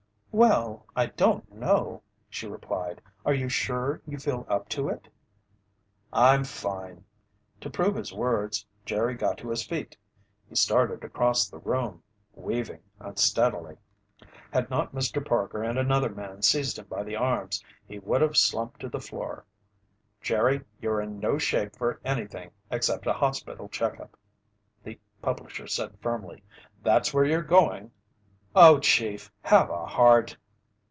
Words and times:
"Well, 0.33 0.85
I 0.95 1.07
don't 1.07 1.51
know," 1.51 2.03
she 2.29 2.47
replied. 2.47 3.01
"Are 3.25 3.33
you 3.33 3.49
sure 3.49 4.01
you 4.07 4.17
feel 4.17 4.45
up 4.47 4.69
to 4.69 4.87
it?" 4.87 5.09
"I'm 6.13 6.45
fine." 6.45 7.03
To 7.59 7.69
prove 7.69 7.95
his 7.95 8.13
words, 8.13 8.65
Jerry 8.85 9.13
got 9.15 9.37
to 9.39 9.49
his 9.49 9.65
feet. 9.67 9.97
He 10.47 10.55
started 10.55 11.03
across 11.03 11.49
the 11.49 11.57
room, 11.59 12.01
weaving 12.33 12.79
unsteadily. 12.97 13.75
Had 14.51 14.69
not 14.69 14.95
Mr. 14.95 15.23
Parker 15.23 15.63
and 15.63 15.77
another 15.77 16.09
man 16.15 16.41
seized 16.43 16.79
him 16.79 16.85
by 16.85 17.03
the 17.03 17.17
arms, 17.17 17.61
he 17.85 17.99
would 17.99 18.21
have 18.21 18.37
slumped 18.37 18.79
to 18.79 18.87
the 18.89 19.01
floor. 19.01 19.43
"Jerry, 20.21 20.61
you're 20.79 21.01
in 21.01 21.19
no 21.19 21.39
shape 21.39 21.75
for 21.75 21.99
anything 22.05 22.51
except 22.71 23.05
a 23.05 23.11
hospital 23.11 23.67
checkup," 23.67 24.15
the 24.81 24.97
publisher 25.21 25.67
said 25.67 25.99
firmly. 25.99 26.41
"That's 26.81 27.13
where 27.13 27.25
you're 27.25 27.43
going!" 27.43 27.91
"Oh, 28.53 28.79
Chief, 28.79 29.31
have 29.43 29.69
a 29.69 29.85
heart!" 29.85 30.35